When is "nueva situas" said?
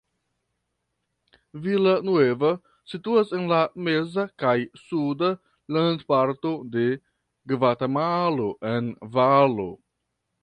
2.07-3.33